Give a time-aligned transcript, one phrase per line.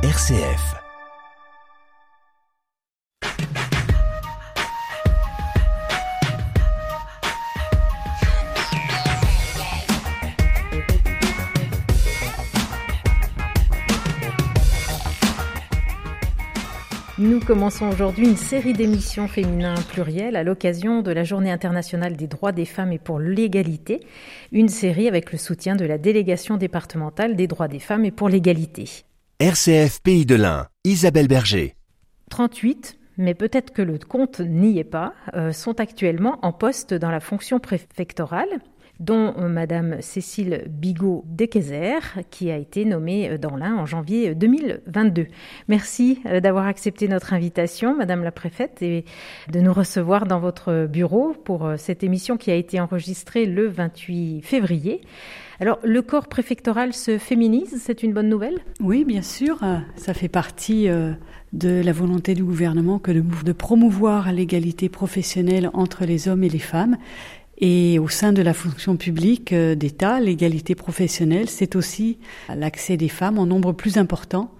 [0.00, 0.76] RCF.
[17.18, 22.28] Nous commençons aujourd'hui une série d'émissions féminins plurielles à l'occasion de la Journée internationale des
[22.28, 24.06] droits des femmes et pour l'égalité,
[24.52, 28.28] une série avec le soutien de la délégation départementale des droits des femmes et pour
[28.28, 29.04] l'égalité.
[29.40, 31.76] RCF Pays de l'Ain, Isabelle Berger.
[32.28, 37.12] 38, mais peut-être que le compte n'y est pas, euh, sont actuellement en poste dans
[37.12, 38.48] la fonction préfectorale
[39.00, 44.34] dont euh, Madame Cécile bigot dekezer qui a été nommée euh, dans l'Ain en janvier
[44.34, 45.26] 2022.
[45.68, 49.04] Merci d'avoir accepté notre invitation, Madame la préfète, et
[49.50, 54.42] de nous recevoir dans votre bureau pour cette émission qui a été enregistrée le 28
[54.42, 55.00] février.
[55.60, 58.58] Alors, le corps préfectoral se féminise, c'est une bonne nouvelle?
[58.80, 59.58] Oui, bien sûr.
[59.96, 60.88] Ça fait partie
[61.52, 66.58] de la volonté du gouvernement que de promouvoir l'égalité professionnelle entre les hommes et les
[66.58, 66.96] femmes.
[67.60, 72.18] Et au sein de la fonction publique euh, d'État, l'égalité professionnelle, c'est aussi
[72.54, 74.52] l'accès des femmes en nombre plus important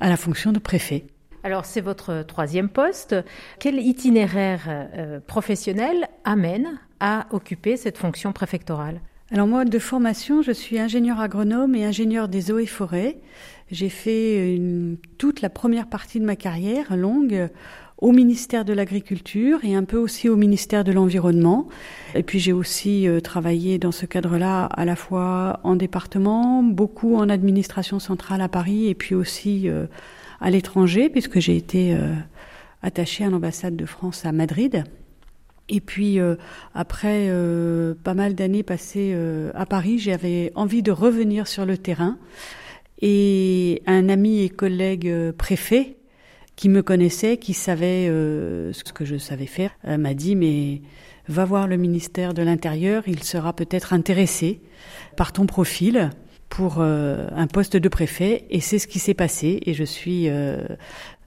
[0.00, 1.04] à la fonction de préfet.
[1.44, 3.16] Alors c'est votre troisième poste.
[3.58, 9.00] Quel itinéraire euh, professionnel amène à occuper cette fonction préfectorale?
[9.32, 13.16] Alors moi, de formation, je suis ingénieur agronome et ingénieur des eaux et forêts.
[13.70, 17.48] J'ai fait une, toute la première partie de ma carrière longue
[17.98, 21.68] au ministère de l'Agriculture et un peu aussi au ministère de l'Environnement.
[22.16, 27.14] Et puis j'ai aussi euh, travaillé dans ce cadre-là à la fois en département, beaucoup
[27.16, 29.86] en administration centrale à Paris et puis aussi euh,
[30.40, 32.12] à l'étranger puisque j'ai été euh,
[32.82, 34.82] attachée à l'ambassade de France à Madrid.
[35.68, 36.18] Et puis
[36.74, 37.30] après
[38.02, 39.16] pas mal d'années passées
[39.54, 42.18] à Paris, j'avais envie de revenir sur le terrain.
[43.00, 45.96] Et un ami et collègue préfet
[46.62, 50.80] qui me connaissait, qui savait euh, ce que je savais faire, euh, m'a dit mais
[51.26, 54.60] va voir le ministère de l'Intérieur, il sera peut-être intéressé
[55.16, 56.10] par ton profil
[56.48, 60.30] pour euh, un poste de préfet et c'est ce qui s'est passé et je suis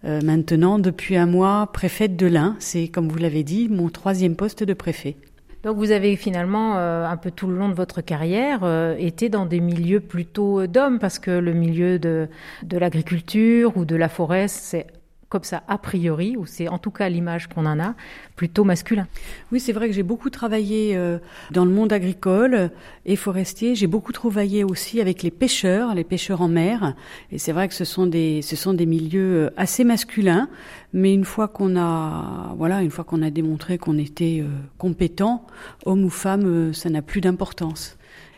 [0.04, 4.64] maintenant depuis un mois préfète de l'Ain, c'est comme vous l'avez dit mon troisième poste
[4.64, 5.18] de préfet.
[5.64, 8.64] Donc vous avez finalement, un peu tout le long de votre carrière,
[8.98, 12.30] été dans des milieux plutôt d'hommes, parce que le milieu de,
[12.64, 14.86] de l'agriculture ou de la forêt, c'est
[15.30, 17.96] comme ça a priori, ou c'est en tout cas l'image qu'on en a,
[18.36, 19.08] plutôt masculin.
[19.52, 21.18] Oui, c'est vrai que j'ai beaucoup travaillé euh,
[21.52, 22.70] dans le monde agricole
[23.06, 23.76] et forestier.
[23.76, 26.94] J'ai beaucoup travaillé aussi avec les pêcheurs, les pêcheurs en mer.
[27.32, 30.48] Et c'est vrai que ce sont des, ce sont des milieux euh, assez masculins.
[30.94, 34.48] Mais une fois qu'on a, voilà, une fois qu'on a démontré qu'on était euh,
[34.78, 35.48] compétent,
[35.86, 37.98] homme ou femme, ça n'a plus d'importance.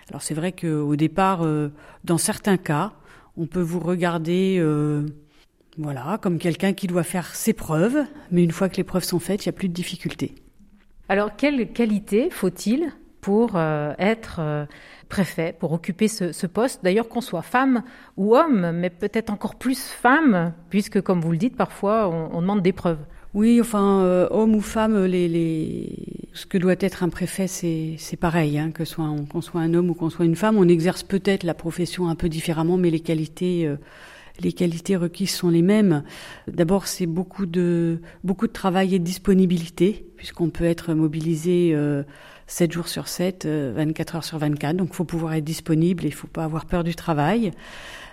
[0.10, 1.46] Alors c'est vrai qu'au départ,
[2.06, 2.94] dans certains cas,
[3.36, 4.58] on peut vous regarder
[5.78, 9.20] voilà, comme quelqu'un qui doit faire ses preuves, mais une fois que les preuves sont
[9.20, 10.34] faites, il n'y a plus de difficultés.
[11.08, 14.66] Alors, quelle qualité faut-il pour euh, être euh,
[15.08, 16.84] préfet, pour occuper ce, poste?
[16.84, 17.84] D'ailleurs, qu'on soit femme
[18.18, 22.62] ou homme, mais peut-être encore plus femme, puisque, comme vous le dites, parfois, on, demande
[22.62, 23.00] des preuves.
[23.34, 25.94] Oui, enfin, euh, homme ou femme, les,
[26.34, 29.92] ce que doit être un préfet, c'est pareil, hein, que soit qu'on soit un homme
[29.92, 30.58] ou qu'on soit une femme.
[30.58, 33.72] On exerce peut-être la profession un peu différemment, mais les qualités
[34.40, 36.04] les qualités requises sont les mêmes.
[36.48, 42.04] D'abord, c'est beaucoup de beaucoup de travail et de disponibilité, puisqu'on peut être mobilisé euh,
[42.48, 44.78] 7 jours sur 7, 24 euh, heures sur 24.
[44.78, 47.52] Donc, il faut pouvoir être disponible et il faut pas avoir peur du travail.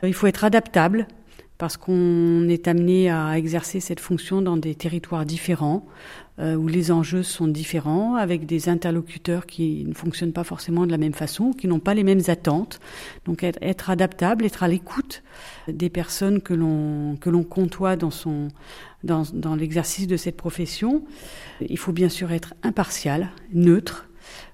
[0.02, 1.06] Il faut être adaptable
[1.58, 5.86] parce qu'on est amené à exercer cette fonction dans des territoires différents,
[6.40, 10.90] euh, où les enjeux sont différents, avec des interlocuteurs qui ne fonctionnent pas forcément de
[10.90, 12.80] la même façon, qui n'ont pas les mêmes attentes.
[13.24, 15.22] Donc être, adaptable, être à l'écoute
[15.68, 18.10] des personnes que l'on que côtoie dans,
[19.04, 21.04] dans l'exercice de cette profession.
[21.60, 24.08] Il faut bien sûr être impartial, neutre,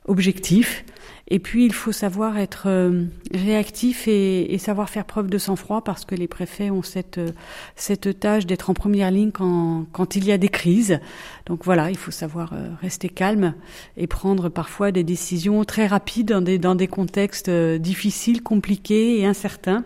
[0.07, 0.85] objectif.
[1.33, 6.05] Et puis, il faut savoir être euh, réactif et, savoir faire preuve de sang-froid parce
[6.05, 7.31] que les préfets ont cette, euh,
[7.77, 10.99] cette tâche d'être en première ligne quand, il y a des crises.
[11.47, 13.55] Donc voilà, il faut savoir euh, rester calme
[13.97, 19.27] et prendre parfois des décisions très rapides dans des, dans des contextes difficiles, compliqués et
[19.27, 19.85] incertains.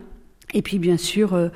[0.55, 1.51] Et puis, bien sûr,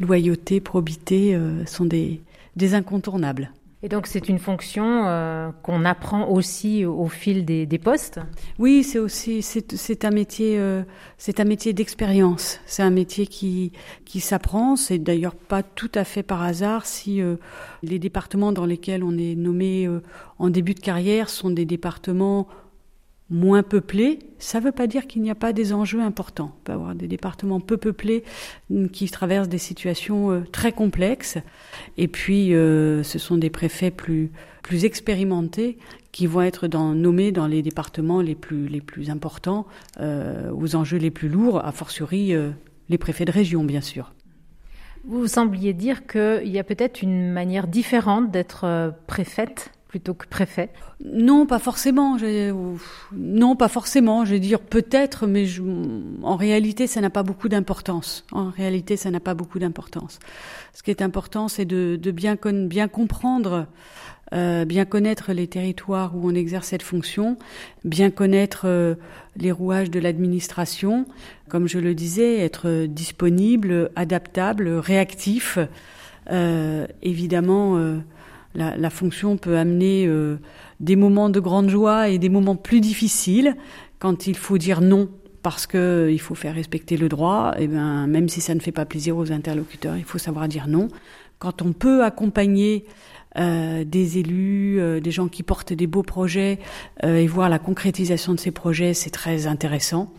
[0.00, 2.20] loyauté, probité sont des,
[2.56, 3.50] des incontournables.
[3.84, 8.20] Et donc c'est une fonction euh, qu'on apprend aussi au fil des, des postes.
[8.60, 10.84] Oui, c'est aussi c'est un métier euh,
[11.18, 12.60] c'est un métier d'expérience.
[12.64, 13.72] C'est un métier qui
[14.04, 14.76] qui s'apprend.
[14.76, 17.36] C'est d'ailleurs pas tout à fait par hasard si euh,
[17.82, 19.88] les départements dans lesquels on est nommé
[20.38, 22.46] en début de carrière sont des départements
[23.32, 26.52] moins peuplés, ça ne veut pas dire qu'il n'y a pas des enjeux importants.
[26.54, 28.24] On peut avoir des départements peu peuplés
[28.70, 31.38] mm, qui traversent des situations euh, très complexes.
[31.96, 34.30] Et puis, euh, ce sont des préfets plus,
[34.84, 35.78] expérimentés
[36.12, 39.66] qui vont être nommés dans les départements les plus, les plus importants,
[40.00, 42.32] euh, aux enjeux les plus lourds, a fortiori
[42.88, 44.14] les préfets de région, bien sûr.
[45.04, 50.70] Vous sembliez dire qu'il y a peut-être une manière différente d'être préfète plutôt que préfet
[51.04, 52.16] Non, pas forcément.
[53.12, 54.24] Non, pas forcément.
[54.24, 55.44] Je vais dire peut-être, mais
[56.22, 58.24] en réalité, ça n'a pas beaucoup d'importance.
[58.32, 60.18] En réalité, ça n'a pas beaucoup d'importance.
[60.72, 63.66] Ce qui est important, c'est de, bien, bien comprendre,
[64.32, 67.36] euh, bien connaître les territoires où on exerce cette fonction,
[67.84, 68.94] bien connaître euh,
[69.36, 71.04] les rouages de l'administration,
[71.50, 75.58] comme je le disais, être disponible, adaptable, réactif.
[76.30, 78.00] Euh, évidemment
[78.54, 80.36] la, fonction peut amener euh,
[80.80, 83.56] des moments de grande joie et des moments plus difficiles
[83.98, 85.08] quand il faut dire non
[85.42, 87.54] parce qu'il faut faire respecter le droit.
[87.58, 90.68] Et ben même si ça ne fait pas plaisir aux interlocuteurs, il faut savoir dire
[90.68, 90.88] non.
[91.38, 92.84] Quand on peut accompagner
[93.38, 96.58] euh, des élus, euh, des gens qui portent des beaux projets
[97.02, 100.12] et voir la concrétisation de ces projets, c'est très intéressant.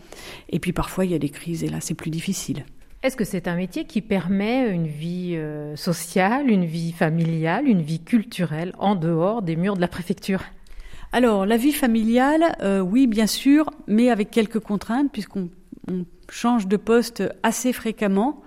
[0.50, 2.64] Et puis parfois il y a des crises et là c'est plus difficile.
[3.04, 7.82] Est-ce que c'est un métier qui permet une vie euh, sociale, une vie familiale, une
[7.82, 10.42] vie culturelle en dehors des murs de la préfecture?
[11.12, 15.50] Alors, la vie familiale, euh, oui, bien sûr, mais avec quelques contraintes, puisqu'on
[16.30, 18.40] change de poste assez fréquemment.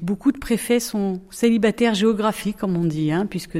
[0.00, 3.58] Beaucoup de préfets sont célibataires géographiques, comme on dit, hein, puisque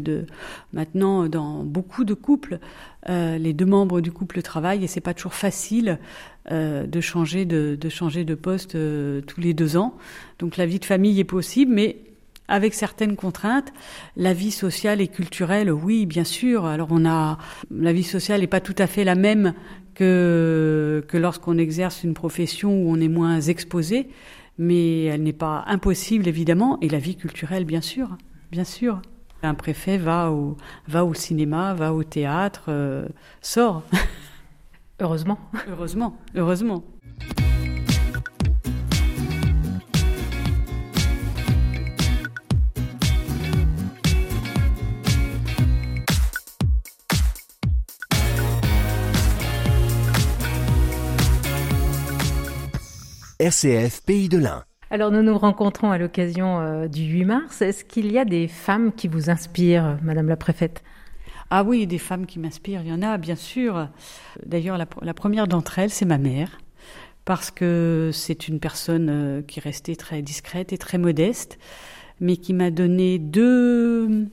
[0.73, 2.61] maintenant, dans beaucoup de couples,
[3.11, 5.99] euh, les deux membres du couple travaillent et c'est pas toujours facile
[6.51, 9.95] euh, de changer de, de, changer de poste euh, tous les deux ans.
[10.39, 11.97] Donc la vie de famille est possible, mais
[12.49, 13.73] avec certaines contraintes.
[14.17, 16.67] La vie sociale et culturelle, oui, bien sûr.
[16.67, 17.39] Alors on a
[17.71, 19.55] la vie sociale n'est pas tout à fait la même
[19.95, 24.09] que que lorsqu'on exerce une profession où on est moins exposé
[24.61, 28.11] mais elle n'est pas impossible évidemment, et la vie culturelle bien sûr,
[28.53, 29.01] bien sûr.
[29.43, 33.09] Un préfet va au, va au cinéma, va au théâtre, euh,
[33.41, 33.83] sort.
[35.01, 35.39] Heureusement.
[35.67, 36.85] Heureusement, heureusement.
[53.41, 54.65] RCF Pays de l'Ain.
[54.91, 57.63] Alors nous nous rencontrons à l'occasion euh, du 8 mars.
[57.63, 60.83] Est-ce qu'il y a des femmes qui vous inspirent, Madame la préfète?
[61.53, 63.89] Ah oui, des femmes qui m'inspirent, il y en a bien sûr.
[64.47, 66.61] D'ailleurs, la, première d'entre elles, c'est ma mère,
[67.25, 71.59] parce que c'est une personne euh, qui restait très discrète et très modeste,
[72.21, 74.29] mais qui m'a donné deux,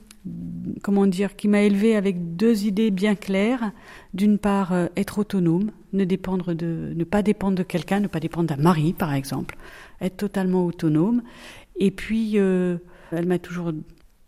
[0.82, 3.72] comment dire, qui m'a élevé avec deux idées bien claires.
[4.14, 8.20] D'une part, euh, être autonome, ne dépendre de, ne pas dépendre de quelqu'un, ne pas
[8.20, 9.56] dépendre d'un mari, par exemple,
[10.00, 11.22] être totalement autonome.
[11.80, 12.78] Et puis, euh,
[13.10, 13.72] elle m'a toujours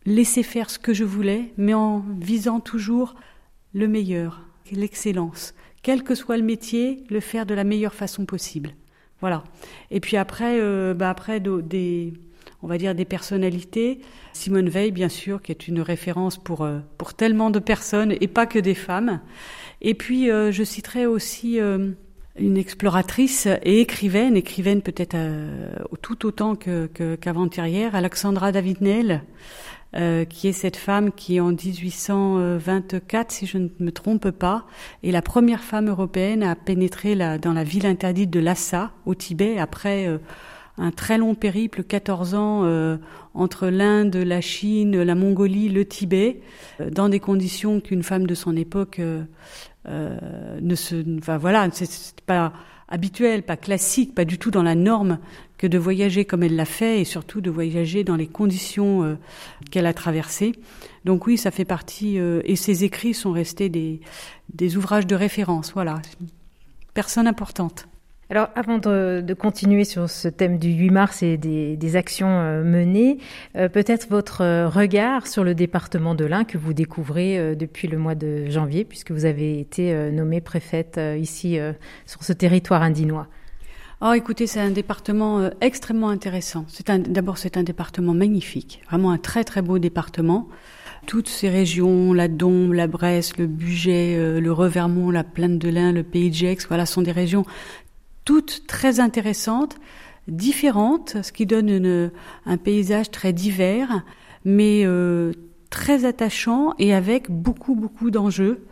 [0.06, 3.14] laissé faire ce que je voulais, mais en visant toujours
[3.72, 4.42] le meilleur,
[4.72, 5.54] l'excellence.
[5.82, 8.74] Quel que soit le métier, le faire de la meilleure façon possible.
[9.20, 9.44] Voilà.
[9.90, 12.12] Et puis après, euh, bah après des
[12.62, 14.00] on va dire, des personnalités.
[14.34, 18.28] Simone Veil, bien sûr, qui est une référence pour, euh, pour tellement de personnes et
[18.28, 19.20] pas que des femmes.
[19.80, 25.16] Et puis, euh, je citerai aussi une exploratrice et écrivaine, écrivaine peut-être
[26.02, 26.86] tout autant que,
[27.16, 29.22] qu'avant-hier, Alexandra David-Nel,
[29.92, 34.66] qui est cette femme qui, en 1824, si je ne me trompe pas,
[35.02, 39.14] est la première femme européenne à pénétrer la, dans la ville interdite de Lhasa, au
[39.14, 40.08] Tibet, après
[40.80, 42.96] un très long périple, 14 ans, euh,
[43.34, 46.40] entre l'Inde, la Chine, la Mongolie, le Tibet,
[46.80, 49.24] euh, dans des conditions qu'une femme de son époque euh,
[50.60, 52.52] ne se, enfin voilà, c'est pas
[52.90, 55.18] habituel, pas classique, pas du tout dans la norme
[55.58, 59.18] que de voyager comme elle l'a fait et surtout de voyager dans les conditions
[59.70, 60.52] qu'elle a traversées.
[61.04, 64.00] Donc oui, ça fait partie et ses écrits sont restés des,
[64.54, 65.72] des ouvrages de référence.
[65.72, 66.00] Voilà,
[66.94, 67.86] personne importante.
[68.30, 73.18] Alors, avant de, continuer sur ce thème du 8 mars et des, actions euh, menées,
[73.56, 77.98] euh, peut-être votre euh, regard sur le département de l'Ain que vous découvrez depuis le
[77.98, 81.58] mois de janvier, puisque vous avez été nommée préfète ici
[82.06, 83.26] sur ce territoire indinois.
[84.00, 86.64] Oh, écoutez, c'est un département extrêmement intéressant.
[86.68, 90.48] C'est d'abord c'est un département magnifique, vraiment un très très beau département
[91.06, 95.92] toutes ces régions, la Dombe, la Bresse, le Bugey, le Revermont, la Plaine de l'Ain,
[95.92, 97.46] le Pays de Gex, voilà, sont des régions
[98.24, 99.76] toutes très intéressantes,
[100.28, 102.10] différentes, ce qui donne
[102.46, 104.04] un paysage très divers,
[104.44, 105.32] mais euh,
[105.70, 108.66] très attachant et avec beaucoup, beaucoup d'enjeux.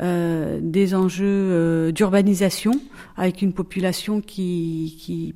[0.00, 2.72] euh, des enjeux euh, d'urbanisation
[3.16, 5.34] avec une population qui, qui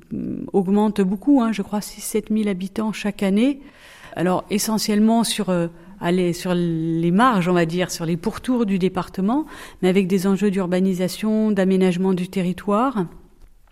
[0.53, 3.59] augmente beaucoup, hein, je crois 6-7 000 habitants chaque année.
[4.15, 5.67] Alors essentiellement sur euh,
[5.99, 9.45] aller sur les marges, on va dire, sur les pourtours du département,
[9.81, 13.05] mais avec des enjeux d'urbanisation, d'aménagement du territoire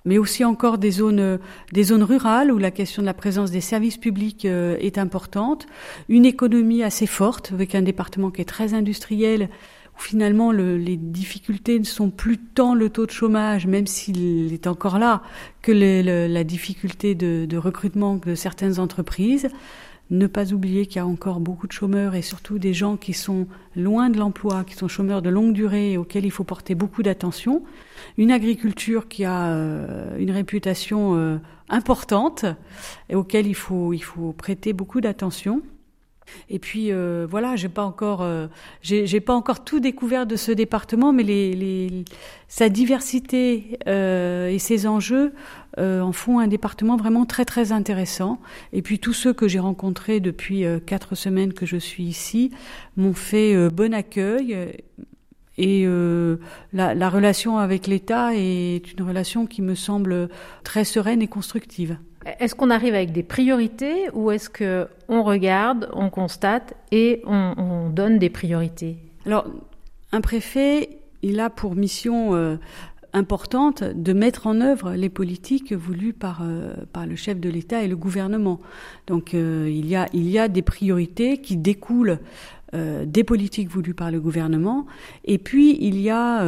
[0.05, 1.39] mais aussi encore des zones,
[1.72, 5.67] des zones rurales où la question de la présence des services publics euh, est importante,
[6.10, 9.50] une économie assez forte avec un département qui est très industriel
[9.98, 14.53] où finalement le, les difficultés ne sont plus tant le taux de chômage, même s'il
[14.53, 15.22] est encore là,
[15.62, 19.50] que la difficulté de recrutement de certaines entreprises.
[20.12, 23.13] Ne pas oublier qu'il y a encore beaucoup de chômeurs et surtout des gens qui
[23.13, 26.75] sont loin de l'emploi, qui sont chômeurs de longue durée et auxquels il faut porter
[26.75, 27.63] beaucoup d'attention.
[28.18, 31.38] Une agriculture qui a euh, une réputation euh,
[31.70, 32.46] importante
[33.08, 35.62] et auquel il faut, il faut prêter beaucoup d'attention.
[36.50, 38.48] Et puis euh, voilà, j'ai pas encore, euh,
[38.82, 42.06] j'ai pas encore tout découvert de ce département, mais les, les
[42.48, 45.34] sa diversité euh, et ses enjeux
[45.78, 48.40] euh, en font un département vraiment très très intéressant.
[48.74, 52.52] Et puis tous ceux que j'ai rencontrés depuis euh, quatre semaines que je suis ici
[52.98, 54.58] m'ont fait bon accueil.
[55.58, 55.86] Et
[56.74, 60.30] la, la relation avec l'État est une relation qui me semble
[60.64, 61.98] très sereine et constructive.
[62.40, 67.54] Est-ce qu'on arrive avec des priorités ou est-ce que on regarde, on constate et on,
[67.58, 68.98] on, donne des priorités?
[69.25, 69.46] Alors,
[70.12, 70.90] un préfet,
[71.24, 72.58] il a pour mission euh,
[73.13, 76.74] importante de mettre en œuvre les politiques voulues par, euh,
[77.08, 78.60] le chef de l'État et le gouvernement.
[79.08, 82.20] Donc, euh, il, y a, des priorités qui découlent
[82.74, 84.88] des politiques voulues par le gouvernement,
[85.25, 86.42] et puis il y a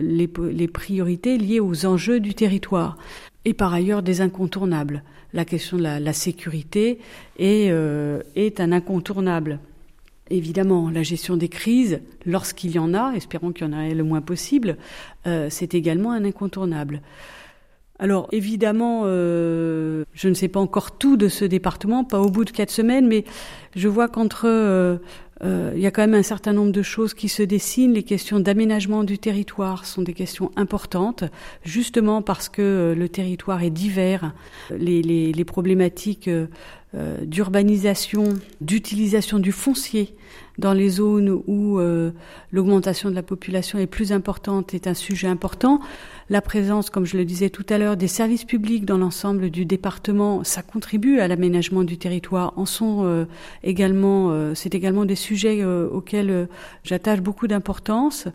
[0.00, 2.96] les, priorités liées aux enjeux du territoire
[3.44, 5.02] et par ailleurs des incontournables.
[5.32, 6.98] La question de la, sécurité
[7.38, 9.60] est, euh, est un incontournable.
[10.28, 14.04] Évidemment, la gestion des crises, lorsqu'il y en a, espérons qu'il y en ait le
[14.04, 14.76] moins possible,
[15.26, 17.00] euh, c'est également un incontournable.
[18.00, 22.46] Alors évidemment, euh, je ne sais pas encore tout de ce département, pas au bout
[22.46, 23.24] de quatre semaines, mais
[23.76, 24.96] je vois qu'entre euh,
[25.42, 27.92] euh, il y a quand même un certain nombre de choses qui se dessinent.
[27.92, 31.24] Les questions d'aménagement du territoire sont des questions importantes,
[31.64, 34.34] justement parce que euh, le territoire est divers.
[34.76, 36.46] Les, les, les problématiques euh,
[37.22, 38.24] d'urbanisation,
[38.60, 40.14] d'utilisation du foncier
[40.58, 41.80] dans les zones où
[42.52, 45.80] l'augmentation de la population est plus importante est un sujet important.
[46.30, 49.64] La présence, comme je le disais tout à l'heure, des services publics dans l'ensemble du
[49.64, 52.52] département, ça contribue à l'aménagement du territoire.
[52.56, 53.24] En sont euh,
[53.64, 56.46] également, euh, c'est également des sujets euh, auxquels euh,
[56.84, 58.28] j'attache beaucoup d'importance.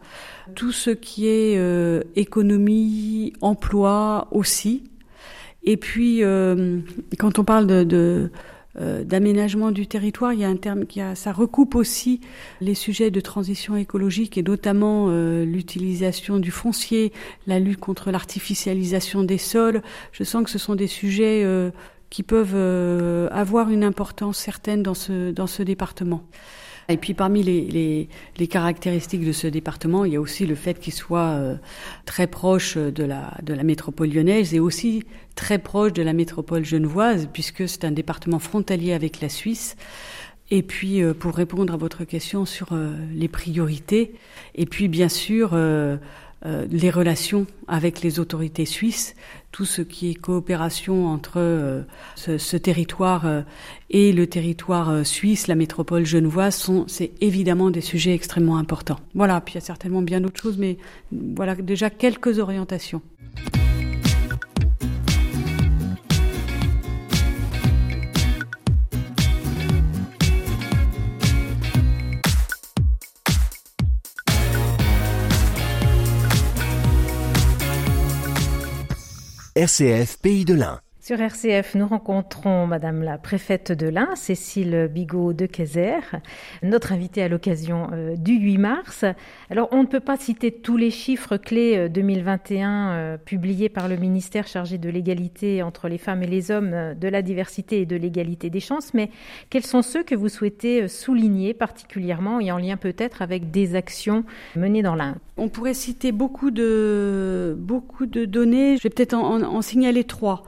[0.55, 4.83] Tout ce qui est euh, économie, emploi aussi.
[5.63, 6.21] Et puis,
[7.17, 8.29] quand on parle de, de
[8.77, 12.19] d'aménagement du territoire, il y a un terme qui a, ça recoupe aussi
[12.61, 17.11] les sujets de transition écologique et notamment euh, l'utilisation du foncier,
[17.47, 19.81] la lutte contre l'artificialisation des sols.
[20.11, 21.71] Je sens que ce sont des sujets euh,
[22.09, 26.23] qui peuvent euh, avoir une importance certaine dans ce, dans ce département.
[26.89, 30.55] Et puis parmi les, les, les, caractéristiques de ce département, il y a aussi le
[30.55, 31.55] fait qu'il soit euh,
[32.05, 35.03] très proche de la, de la métropole lyonnaise et aussi
[35.35, 39.75] très proche de la métropole genevoise, puisque c'est un département frontalier avec la Suisse.
[40.51, 44.13] Et puis, euh, pour répondre à votre question sur euh, les priorités,
[44.53, 45.57] et puis bien sûr,
[46.45, 49.15] euh, les relations avec les autorités suisses,
[49.51, 51.81] tout ce qui est coopération entre euh,
[52.15, 53.41] ce, territoire euh,
[53.89, 58.99] et le territoire suisse, la métropole genevoise, sont c'est évidemment des sujets extrêmement importants.
[59.15, 60.77] Voilà, puis il y a certainement bien d'autres choses, mais
[61.11, 63.01] voilà déjà quelques orientations.
[79.65, 80.84] RCF Pays de l'Ain.
[81.05, 85.99] Sur RCF, nous rencontrons Madame la préfète de l'Ain, Cécile Bigot de Kayser,
[86.63, 89.05] notre invitée à l'occasion euh, du 8 mars.
[89.51, 93.87] Alors, on ne peut pas citer tous les chiffres clés euh, 2021 euh, publiés par
[93.87, 97.81] le ministère chargé de l'égalité entre les femmes et les hommes, euh, de la diversité
[97.81, 99.11] et de l'égalité des chances, mais
[99.51, 103.75] quels sont ceux que vous souhaitez euh, souligner particulièrement et en lien peut-être avec des
[103.75, 104.23] actions
[104.55, 108.77] menées dans l'Ain On pourrait citer beaucoup de, beaucoup de données.
[108.77, 110.45] Je vais peut-être en signaler trois.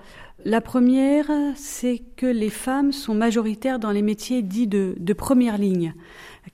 [0.50, 5.94] La première, c'est que les femmes sont majoritaires dans les métiers dits de, première ligne.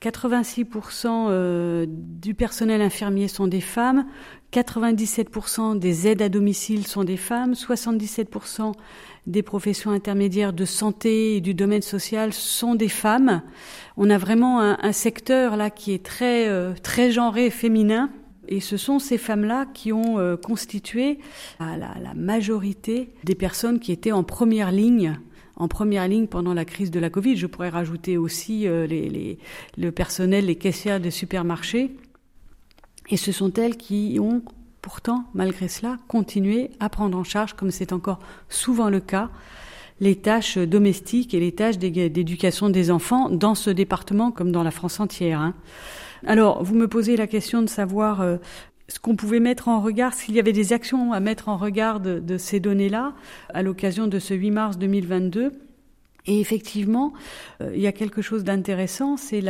[0.02, 4.04] 86% euh, du personnel infirmier sont des femmes,
[4.52, 8.72] 97% des aides à domicile sont des femmes, 77%
[9.28, 13.42] des professions intermédiaires de santé et du domaine social sont des femmes.
[13.96, 18.10] On a vraiment un, un secteur là qui est très euh, très genré féminin
[18.48, 21.18] Et ce sont ces femmes-là qui ont euh, constitué
[21.60, 25.18] la, majorité des personnes qui étaient en première ligne
[25.56, 27.36] en première ligne pendant la crise de la Covid.
[27.36, 28.88] Je pourrais rajouter aussi euh,
[29.76, 31.96] le personnel, les caissières des supermarchés.
[33.08, 34.42] Et ce sont elles qui ont
[34.82, 39.30] pourtant, malgré cela, continué à prendre en charge, comme c'est encore souvent le cas,
[40.00, 44.70] les tâches domestiques et les tâches d'éducation des enfants dans ce département comme dans la
[44.70, 45.40] France entière.
[45.40, 45.54] Hein.
[46.26, 48.36] Alors, vous me posez la question de savoir euh,
[48.88, 52.00] ce qu'on pouvait mettre en regard, s'il y avait des actions à mettre en regard
[52.00, 53.12] de, ces données-là
[53.52, 55.52] à l'occasion de ce 8 mars 2022.
[56.26, 57.12] Et effectivement,
[57.60, 59.42] euh, il y a quelque chose d'intéressant, c'est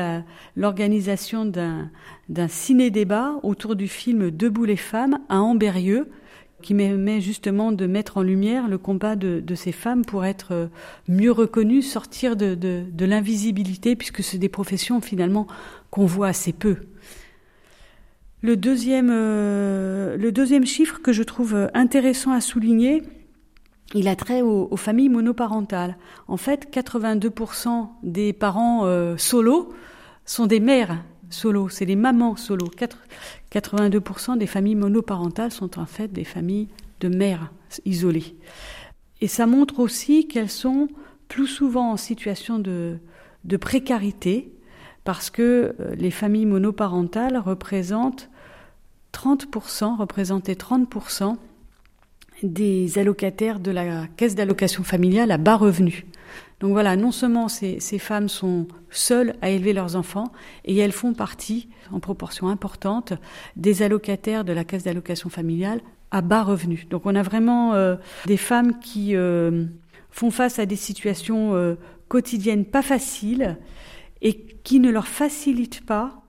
[0.57, 6.11] l'organisation d'un ciné-débat autour du film Debout les femmes à Amberieux,
[6.65, 10.67] qui permet justement de mettre en lumière le combat de, ces femmes pour être euh,
[11.09, 15.47] mieux reconnues, sortir de l'invisibilité, puisque c'est des professions finalement
[15.91, 16.77] qu'on voit assez peu.
[18.41, 23.03] Le deuxième, euh, le deuxième chiffre que je trouve intéressant à souligner,
[23.95, 25.99] il a trait aux, familles monoparentales.
[26.29, 29.73] En fait, 82% des parents euh, solos
[30.25, 32.67] sont des mères solo, c'est les mamans solo.
[33.55, 36.69] 82% des familles monoparentales sont en fait des familles
[37.01, 37.53] de mères
[37.85, 38.35] isolées.
[39.21, 40.89] Et ça montre aussi qu'elles sont
[41.29, 42.99] plus souvent en situation de,
[43.61, 44.53] précarité
[45.05, 48.31] parce que euh, les familles monoparentales représentent
[49.13, 51.37] 30%, représentaient 30%
[52.43, 56.05] des allocataires de la caisse d'allocation familiale à bas revenus.
[56.61, 60.33] Donc voilà, non seulement ces, femmes sont seules à élever leurs enfants,
[60.65, 63.13] et elles font partie, en proportion importante,
[63.57, 65.81] des allocataires de la caisse d'allocation familiale
[66.11, 66.89] à bas revenus.
[66.89, 67.97] Donc on a vraiment euh,
[68.27, 69.65] des femmes qui euh,
[70.11, 71.75] font face à des situations euh,
[72.09, 73.59] quotidiennes pas faciles
[74.23, 76.24] et qui ne leur facilitent pas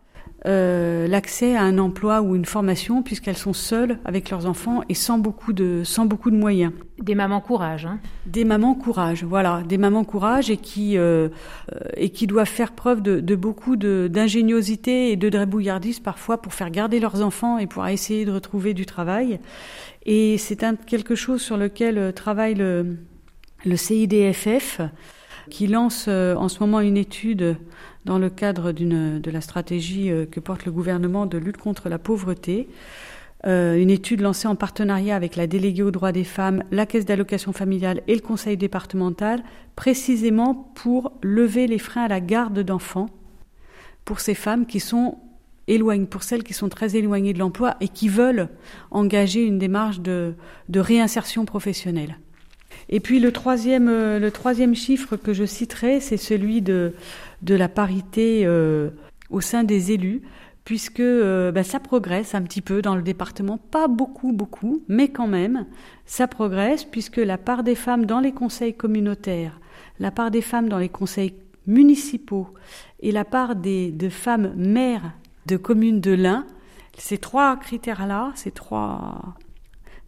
[0.47, 4.93] euh, l'accès à un emploi ou une formation puisqu'elles sont seules avec leurs enfants et
[4.93, 6.71] sans beaucoup de, sans beaucoup de moyens.
[6.99, 7.87] Des mamans courage.
[7.87, 7.99] Hein.
[8.27, 11.29] Des mamans courage, voilà, des mamans courage et qui, euh,
[11.73, 16.53] euh, et qui doivent faire preuve de, de beaucoup d'ingéniosité et de drébouillardise parfois pour
[16.53, 19.39] faire garder leurs enfants et pour essayer de retrouver du travail.
[20.05, 22.97] Et c'est quelque chose sur lequel travaille le,
[23.65, 24.81] le CIDFF
[25.49, 27.57] qui lance en ce moment une étude
[28.05, 31.99] dans le cadre de la stratégie euh, que porte le gouvernement de lutte contre la
[31.99, 32.69] pauvreté.
[33.45, 37.05] Euh, une étude lancée en partenariat avec la déléguée aux droits des femmes, la caisse
[37.05, 39.43] d'allocation familiale et le conseil départemental,
[39.75, 43.09] précisément pour lever les freins à la garde d'enfants
[44.03, 45.17] pour ces femmes qui sont
[45.67, 48.49] éloignées, pour celles qui sont très éloignées de l'emploi et qui veulent
[48.91, 50.35] engager une démarche de,
[50.73, 52.17] réinsertion professionnelle.
[52.89, 56.93] Et puis troisième, euh, le troisième chiffre que je citerai, c'est celui de,
[57.45, 58.89] de la parité euh,
[59.29, 60.21] au sein des élus,
[60.65, 65.09] puisque euh, ben, ça progresse un petit peu dans le département, pas beaucoup, beaucoup, mais
[65.09, 65.67] quand même,
[66.05, 69.59] ça progresse, puisque la part des femmes dans les conseils communautaires,
[69.99, 71.35] la part des femmes dans les conseils
[71.67, 72.49] municipaux
[72.99, 75.13] et la part des, de femmes maires
[75.45, 76.45] de communes de l'Ain,
[76.97, 79.35] ces trois critères-là, ces trois,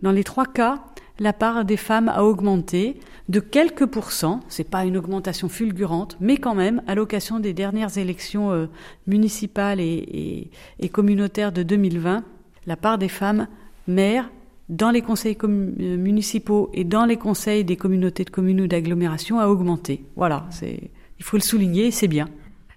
[0.01, 0.83] dans les trois cas,
[1.19, 2.99] la part des femmes a augmenté
[3.29, 7.97] de quelques pourcents, c'est pas une augmentation fulgurante, mais quand même, à l'occasion des dernières
[7.97, 8.67] élections euh,
[9.05, 10.49] municipales et,
[10.91, 12.23] communautaires de 2020,
[12.65, 13.47] la part des femmes
[13.87, 14.29] maires
[14.69, 19.39] dans les conseils euh, municipaux et dans les conseils des communautés de communes ou d'agglomération
[19.39, 20.05] a augmenté.
[20.15, 22.29] Voilà, c'est, il faut le souligner, c'est bien.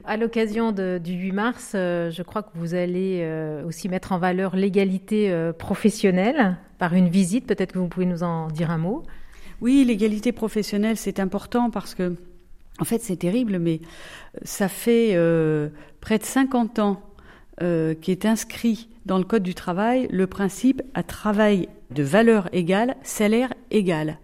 [0.05, 3.27] À l'occasion du 8 mars, euh, je crois que vous allez
[3.67, 7.47] aussi mettre en valeur l'égalité professionnelle par une visite.
[7.47, 9.05] Peut-être que vous pouvez nous en dire un mot.
[9.61, 12.17] Oui, l'égalité professionnelle, c'est important parce que,
[12.79, 13.81] en fait, c'est terrible, mais
[14.43, 15.69] ça fait euh,
[16.01, 17.03] près de 50 ans
[17.63, 22.97] euh, qu'est inscrit dans le Code du travail le principe à travail de valeur égale,
[23.03, 24.19] salaire égal.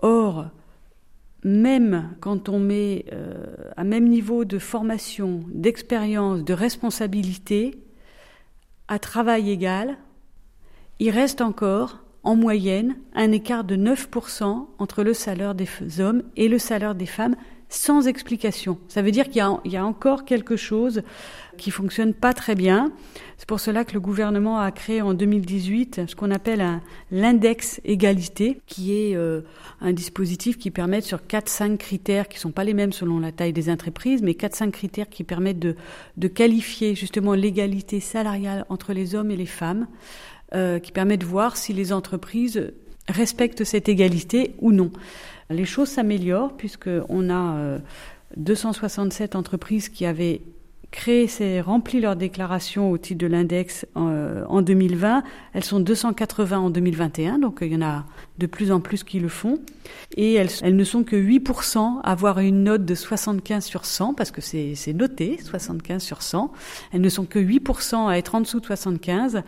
[0.00, 0.46] Or,
[1.44, 7.78] même quand on met euh, à même niveau de formation, d'expérience, de responsabilité,
[8.88, 9.96] à travail égal,
[10.98, 16.48] il reste encore, en moyenne, un écart de 9% entre le salaire des hommes et
[16.48, 17.34] le salaire des femmes,
[17.72, 18.78] sans explication.
[18.88, 21.02] Ça veut dire qu'il y, a encore quelque chose
[21.56, 22.92] qui fonctionne pas très bien.
[23.38, 26.64] C'est pour cela que le gouvernement a créé en 2018 ce qu'on appelle
[27.10, 29.40] l'index égalité, qui est euh,
[29.80, 33.54] un dispositif qui permet sur 4-5 critères qui sont pas les mêmes selon la taille
[33.54, 35.74] des entreprises, mais 4-5 critères qui permettent de,
[36.18, 39.86] de qualifier justement l'égalité salariale entre les hommes et les femmes.
[40.54, 42.72] Euh, qui permet de voir si les entreprises
[43.08, 44.90] respectent cette égalité ou non.
[45.52, 47.78] Les choses s'améliorent puisqu'on a
[48.36, 50.42] 267 euh, entreprises qui avaient
[51.64, 55.22] rempli leur déclaration au titre de l'index en, 2020.
[55.54, 58.04] Elles sont 280 en 2021, donc il y en a
[58.38, 59.58] de plus en plus qui le font.
[60.16, 64.14] Et elles, elles ne sont que 8% à avoir une note de 75 sur 100,
[64.14, 66.52] parce que c'est noté, 75 sur 100.
[66.92, 69.42] Elles ne sont que 8% à être en dessous de 75.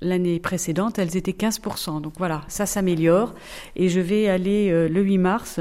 [0.00, 2.00] L'année précédente, elles étaient 15%.
[2.00, 3.34] Donc voilà, ça s'améliore.
[3.76, 5.60] Et je vais aller euh, le 8 mars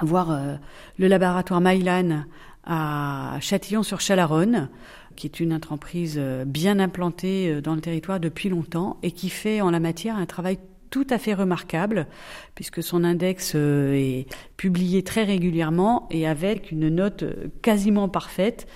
[0.00, 0.54] voir euh,
[0.98, 2.24] le laboratoire Mylan
[2.64, 4.68] à Châtillon-sur-Chalaronne,
[5.16, 9.60] qui est une entreprise euh, bien implantée dans le territoire depuis longtemps et qui fait
[9.60, 12.06] en la matière un travail tout à fait remarquable,
[12.54, 14.26] puisque son index est
[14.56, 17.24] publié très régulièrement et avec une note
[17.62, 18.68] quasiment parfaite.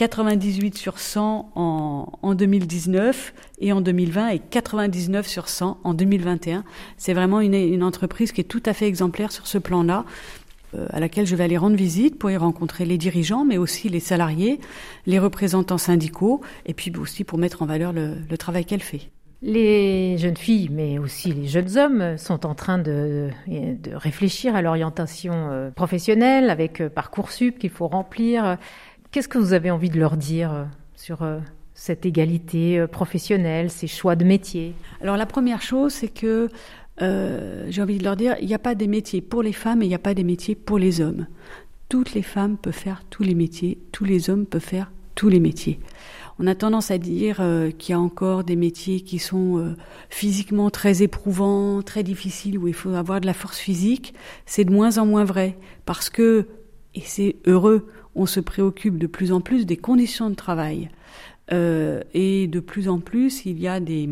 [0.00, 6.64] 98 sur 100 en, en 2019 et en 2020 et 99 sur 100 en 2021.
[6.96, 10.06] C'est vraiment une, entreprise qui est tout à fait exemplaire sur ce plan-là,
[10.74, 13.90] euh, à laquelle je vais aller rendre visite pour y rencontrer les dirigeants, mais aussi
[13.90, 14.58] les salariés,
[15.04, 19.10] les représentants syndicaux, et puis aussi pour mettre en valeur le, le travail qu'elle fait.
[19.42, 24.60] Les jeunes filles, mais aussi les jeunes hommes, sont en train de, de réfléchir à
[24.60, 28.58] l'orientation euh, professionnelle avec euh, Parcoursup qu'il faut remplir.
[29.12, 31.40] Qu'est-ce que vous avez envie de leur dire euh, sur euh,
[31.74, 34.72] cette égalité euh, professionnelle, ces choix de métier?
[35.00, 36.48] Alors la première chose, c'est que
[37.00, 39.86] j'ai envie de leur dire, il n'y a pas des métiers pour les femmes et
[39.86, 41.26] il n'y a pas des métiers pour les hommes.
[41.88, 45.40] Toutes les femmes peuvent faire tous les métiers, tous les hommes peuvent faire tous les
[45.40, 45.80] métiers.
[46.38, 47.42] On a tendance à dire
[47.78, 49.74] qu'il y a encore des métiers qui sont
[50.10, 54.12] physiquement très éprouvants, très difficiles, où il faut avoir de la force physique.
[54.44, 56.48] C'est de moins en moins vrai, parce que,
[56.94, 60.90] et c'est heureux, on se préoccupe de plus en plus des conditions de travail.
[61.52, 64.08] Euh, et de plus en plus, il y a des,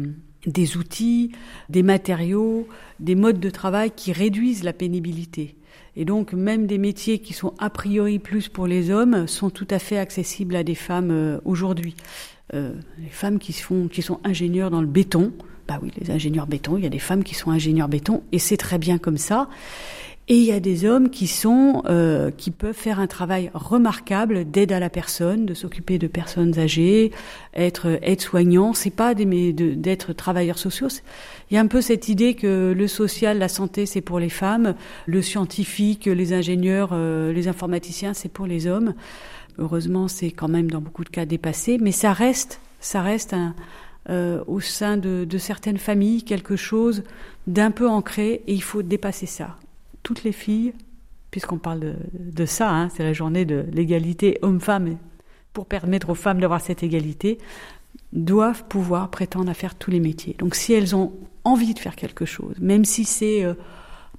[0.76, 1.32] outils,
[1.68, 2.66] des matériaux,
[3.00, 5.54] des modes de travail qui réduisent la pénibilité.
[5.96, 9.66] Et donc, même des métiers qui sont a priori plus pour les hommes sont tout
[9.70, 11.96] à fait accessibles à des femmes euh, aujourd'hui.
[12.54, 13.88] Euh, les femmes qui sont
[14.24, 15.32] ingénieurs dans le béton,
[15.68, 18.38] bah oui, les ingénieurs béton, il y a des femmes qui sont ingénieurs béton, et
[18.38, 19.48] c'est très bien comme ça.
[20.30, 24.44] Et il y a des hommes qui sont, euh, qui peuvent faire un travail remarquable
[24.44, 27.12] d'aide à la personne, de s'occuper de personnes âgées,
[27.54, 28.74] être aide-soignant.
[28.74, 30.88] C'est pas d'être travailleurs sociaux.
[31.50, 34.28] Il y a un peu cette idée que le social, la santé, c'est pour les
[34.28, 34.74] femmes,
[35.06, 38.92] le scientifique, les ingénieurs, euh, les informaticiens, c'est pour les hommes.
[39.56, 43.54] Heureusement, c'est quand même dans beaucoup de cas dépassé, mais ça reste, ça reste un,
[44.10, 47.02] euh, au sein de, de certaines familles quelque chose
[47.46, 49.56] d'un peu ancré et il faut dépasser ça
[50.08, 50.72] toutes les filles,
[51.30, 54.96] puisqu'on parle de, ça, hein, c'est la journée de l'égalité homme-femme,
[55.52, 57.36] pour permettre aux femmes d'avoir cette égalité,
[58.14, 60.34] doivent pouvoir prétendre à faire tous les métiers.
[60.38, 61.12] Donc si elles ont
[61.44, 63.52] envie de faire quelque chose, même si c'est, euh,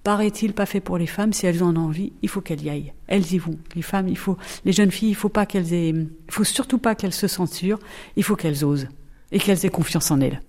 [0.03, 2.69] paraît-il, pas fait pour les femmes, si elles en ont envie, il faut qu'elles y
[2.69, 2.93] aillent.
[3.07, 3.57] Elles y vont.
[3.73, 6.93] Les femmes, il faut, les jeunes filles, il faut pas qu'elles il faut surtout pas
[6.93, 7.79] qu'elles se censurent,
[8.15, 8.89] il faut qu'elles osent
[9.31, 10.39] et qu'elles aient confiance en elles.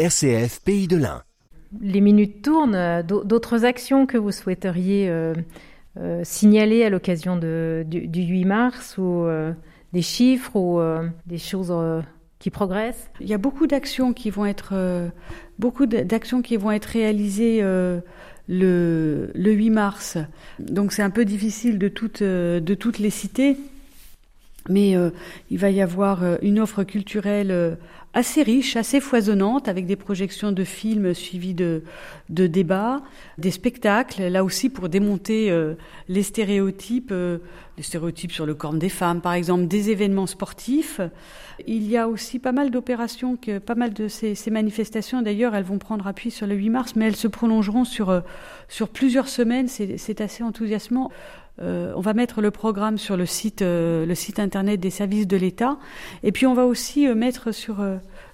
[0.00, 1.22] RCF Pays de l'Ain.
[1.80, 3.02] Les minutes tournent.
[3.06, 5.34] D'autres actions que vous souhaiteriez euh,
[5.98, 9.52] euh, signaler à l'occasion du, du, 8 mars ou euh,
[9.92, 10.80] des chiffres ou
[11.26, 11.72] des choses
[12.38, 13.10] qui progressent?
[13.20, 14.74] Il y a beaucoup d'actions qui vont être
[15.58, 18.02] beaucoup d'actions qui vont être réalisées le,
[18.48, 20.18] le 8 mars.
[20.58, 23.58] Donc c'est un peu difficile de toutes de toutes les citer.
[24.68, 24.94] Mais
[25.50, 27.76] il va y avoir une offre culturelle
[28.12, 31.84] assez riche, assez foisonnante, avec des projections de films suivies de,
[32.28, 33.02] de débats,
[33.38, 35.74] des spectacles, là aussi pour démonter euh,
[36.08, 37.38] les stéréotypes, euh,
[37.76, 41.00] les stéréotypes sur le corps des femmes, par exemple, des événements sportifs.
[41.66, 45.64] Il y a aussi pas mal d'opérations, pas mal de ces, ces manifestations, d'ailleurs, elles
[45.64, 48.20] vont prendre appui sur le 8 mars, mais elles se prolongeront sur, euh,
[48.68, 49.68] sur plusieurs semaines.
[49.68, 51.12] C'est assez enthousiasmant.
[51.62, 55.26] Euh, on va mettre le programme sur le site, euh, le site internet des services
[55.26, 55.78] de l'État,
[56.22, 57.84] et puis on va aussi euh, mettre sur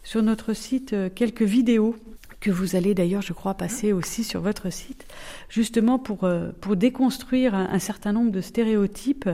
[0.03, 1.97] sur notre site quelques vidéos
[2.39, 5.07] que vous allez d'ailleurs, je crois, passer aussi sur votre site,
[5.49, 6.29] justement pour
[6.61, 9.29] pour déconstruire un, certain nombre de stéréotypes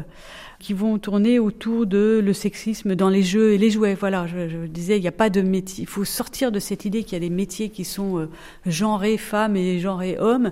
[0.59, 3.95] qui vont tourner autour de le sexisme dans les jeux et les jouets.
[3.95, 5.83] Voilà, je, je disais, il n'y a pas de métier.
[5.83, 8.29] Il faut sortir de cette idée qu'il y a des métiers qui sont
[8.65, 10.51] genrés femmes et genrés hommes.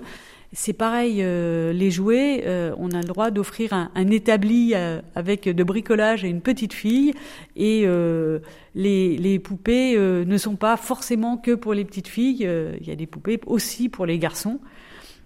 [0.53, 5.47] C'est pareil, euh, les jouets, euh, on a le droit d'offrir un, établi euh, avec
[5.47, 7.13] de bricolage à une petite fille,
[7.55, 7.87] et
[8.75, 12.47] les, les, poupées ne sont pas forcément que pour les petites filles,
[12.81, 14.59] il y a des poupées aussi pour les garçons.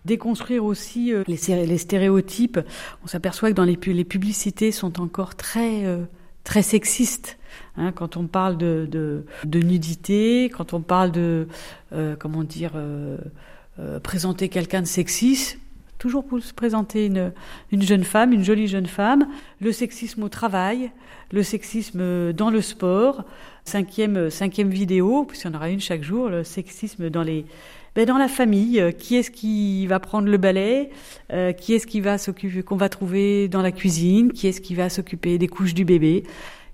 [0.06, 2.60] déconstruire aussi les, stéréotypes.
[3.04, 5.84] On s'aperçoit que dans les, les publicités sont encore très
[6.44, 7.40] très sexistes.
[7.78, 11.48] Hein, quand on parle de, de, nudité, quand on parle de
[12.20, 12.74] comment dire
[14.04, 15.60] présenter quelqu'un de sexiste,
[15.98, 17.34] toujours pour se présenter une,
[17.72, 19.28] une jeune femme, une jolie jeune femme,
[19.60, 20.92] le sexisme au travail,
[21.32, 23.24] le sexisme dans le sport,
[23.66, 27.46] cinquième, cinquième vidéo, puisqu'il y en aura une chaque jour, le sexisme dans les
[27.96, 30.90] ben dans la famille, qui est-ce qui va prendre le balai,
[31.32, 34.76] euh, qui est-ce qui va s'occuper, qu'on va trouver dans la cuisine, qui est-ce qui
[34.76, 36.26] va s'occuper des couches du bébé?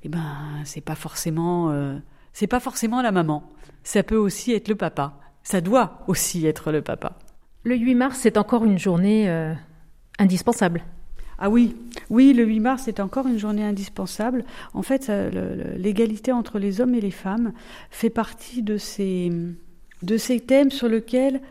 [0.03, 0.25] Eh ben,
[0.65, 1.95] c'est pas forcément, euh,
[2.33, 3.43] c'est pas forcément la maman.
[3.83, 5.13] Ça peut aussi être le papa.
[5.43, 7.17] Ça doit aussi être le papa.
[7.63, 9.53] Le 8 mars, c'est encore une journée euh,
[10.19, 10.83] indispensable.
[11.37, 11.75] Ah oui,
[12.09, 14.45] oui, le 8 mars est encore une journée indispensable.
[14.73, 15.11] En fait,
[15.75, 17.53] l'égalité entre les hommes et les femmes
[17.89, 19.31] fait partie de ces,
[20.03, 21.41] de ces thèmes sur lesquels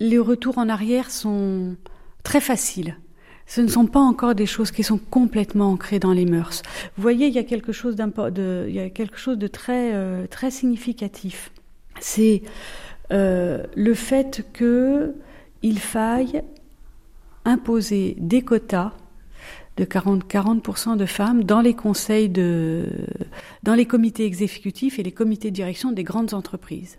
[0.00, 1.76] les retours en arrière sont
[2.22, 2.96] très faciles.
[3.46, 6.62] Ce ne sont pas encore des choses qui sont complètement ancrées dans les mœurs.
[6.96, 9.94] Vous voyez, il y a quelque chose, de, il y a quelque chose de très,
[9.94, 11.50] euh, très significatif.
[11.98, 12.42] C'est
[13.12, 15.14] euh, le fait que
[15.62, 16.42] il faille
[17.44, 18.92] imposer des quotas
[19.76, 22.86] de 40, 40% de femmes dans les conseils de,
[23.62, 26.98] dans les comités exécutifs et les comités de direction des grandes entreprises.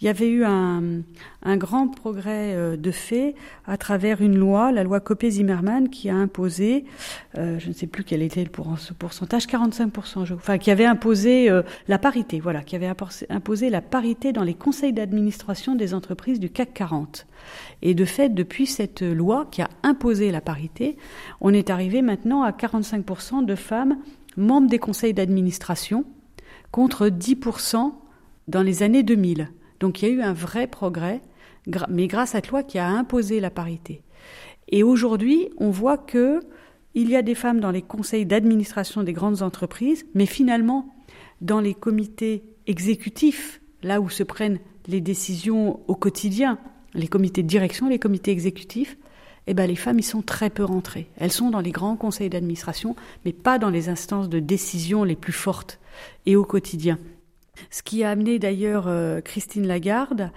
[0.00, 1.02] Il y avait eu un,
[1.56, 3.34] grand progrès euh, de fait
[3.66, 6.84] à travers une loi, la loi Copé-Zimmermann, qui a imposé,
[7.38, 11.48] euh, je ne sais plus quel était le pourcentage, 45%, je, enfin qui avait imposé
[11.48, 12.92] euh, la parité, qui avait
[13.30, 17.26] imposé la parité dans les conseils d'administration des entreprises du CAC 40.
[17.82, 20.96] Et de fait, depuis cette loi qui a imposé la parité,
[21.40, 23.98] on est arrivé maintenant à 45% de femmes
[24.36, 26.04] membres des conseils d'administration
[26.70, 27.92] contre 10%
[28.48, 29.50] dans les années 2000.
[29.80, 31.20] Donc il y a eu un vrai progrès,
[31.88, 34.02] mais grâce à cette loi qui a imposé la parité.
[34.68, 36.40] Et aujourd'hui, on voit que
[36.94, 40.94] il y a des femmes dans les conseils d'administration des grandes entreprises, mais finalement,
[41.40, 46.58] dans les comités exécutifs, là où se prennent les décisions au quotidien,
[46.94, 48.96] les comités de direction, les comités exécutifs,
[49.46, 51.08] eh ben les femmes y sont très peu rentrées.
[51.16, 55.16] Elles sont dans les grands conseils d'administration, mais pas dans les instances de décision les
[55.16, 55.80] plus fortes
[56.26, 56.98] et au quotidien.
[57.70, 60.30] Ce qui a amené d'ailleurs euh, Christine Lagarde,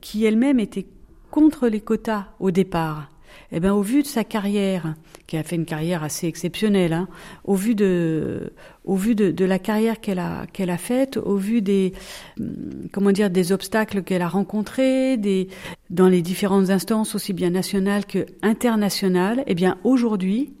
[0.00, 0.86] qui elle-même était
[1.30, 3.10] contre les quotas au départ.
[3.52, 4.94] Eh ben, au vu de sa carrière,
[5.26, 7.08] qui a fait une carrière assez exceptionnelle, hein,
[7.44, 8.52] au vu de,
[8.84, 11.92] au vu de, la carrière qu'elle a qu'elle a faite, au vu des
[12.40, 15.48] hum, comment dire des obstacles qu'elle a rencontrés, des
[15.90, 20.54] dans les différentes instances aussi bien nationales que internationales, eh bien aujourd'hui,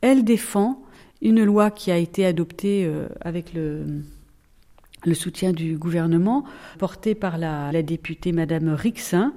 [0.00, 0.82] elle défend
[1.20, 3.84] une loi qui a été adoptée euh, avec le
[5.04, 6.44] le soutien du gouvernement,
[6.78, 9.32] porté par la, députée Madame Rixin,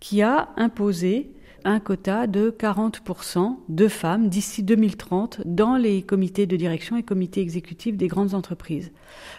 [0.00, 1.30] qui a imposé
[1.66, 7.40] un quota de 40% de femmes d'ici 2030 dans les comités de direction et comités
[7.40, 8.92] exécutifs des grandes entreprises.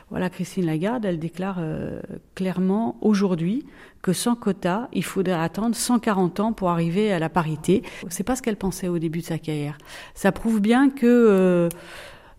[0.09, 2.01] Voilà, Christine Lagarde, elle déclare euh,
[2.33, 3.63] clairement aujourd'hui
[4.01, 7.83] que sans quota, il faudrait attendre 140 ans pour arriver à la parité.
[8.09, 9.77] C'est pas ce qu'elle pensait au début de sa carrière.
[10.15, 11.69] Ça prouve bien que, euh,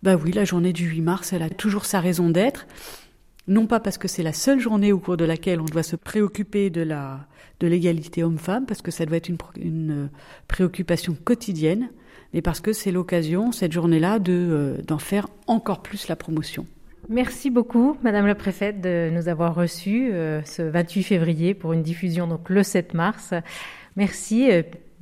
[0.02, 2.66] bah oui, la journée du 8 mars, elle a toujours sa raison d'être
[3.48, 5.96] non pas parce que c'est la seule journée au cours de laquelle on doit se
[5.96, 7.26] préoccuper de la
[7.60, 10.06] de l'égalité homme-femme, parce que ça doit être une, une, euh,
[10.46, 11.88] préoccupation quotidienne,
[12.34, 16.66] mais parce que c'est l'occasion, cette journée-là, de euh, d'en faire encore plus la promotion.
[17.08, 21.82] Merci beaucoup, Madame la Préfète, de nous avoir reçus euh, ce 28 février pour une
[21.82, 23.32] diffusion donc le 7 mars.
[23.96, 24.50] Merci.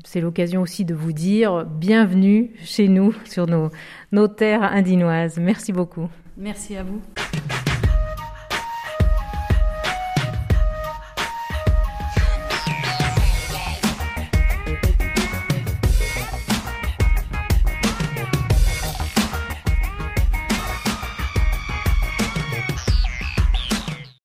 [0.05, 3.71] C'est l'occasion aussi de vous dire bienvenue chez nous sur nos,
[4.13, 5.39] nos terres indinoises.
[5.39, 6.09] Merci beaucoup.
[6.37, 7.01] Merci à vous.